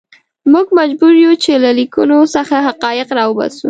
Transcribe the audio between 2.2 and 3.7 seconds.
څخه حقایق راوباسو.